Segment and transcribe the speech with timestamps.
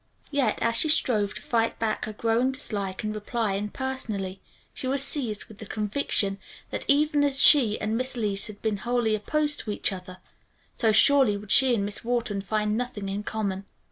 [0.31, 4.41] Yet, as she strove to fight back her growing dislike and reply impersonally,
[4.73, 6.39] she was seized with the conviction
[6.71, 10.17] that even as she and Miss Leece had been wholly opposed to each other,
[10.75, 13.67] so surely would she and Miss Wharton find nothing in common.